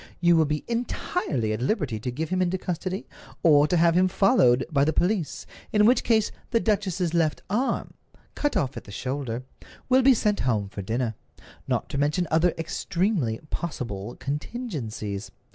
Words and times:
You 0.19 0.35
will 0.35 0.45
be 0.45 0.65
entirely 0.67 1.53
at 1.53 1.61
liberty 1.61 1.99
to 1.99 2.09
give 2.09 2.29
him 2.29 2.41
into 2.41 2.57
custody, 2.57 3.05
or 3.43 3.67
to 3.67 3.77
have 3.77 3.93
him 3.93 4.07
followed 4.07 4.65
by 4.71 4.83
the 4.83 4.91
police, 4.91 5.45
in 5.71 5.85
which 5.85 6.03
case 6.03 6.31
the 6.49 6.59
duchess's 6.59 7.13
left 7.13 7.43
arm, 7.51 7.93
cut 8.33 8.57
off 8.57 8.75
at 8.75 8.85
the 8.85 8.91
shoulder, 8.91 9.43
will 9.89 10.01
be 10.01 10.15
sent 10.15 10.39
home 10.39 10.69
for 10.69 10.81
dinner—not 10.81 11.87
to 11.87 11.99
mention 11.99 12.27
other 12.31 12.51
extremely 12.57 13.39
possible 13.51 14.15
contingencies. 14.15 15.29